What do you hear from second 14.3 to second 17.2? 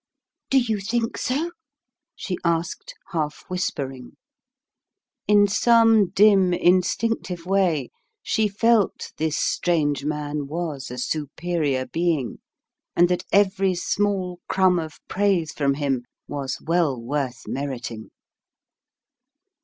crumb of praise from him was well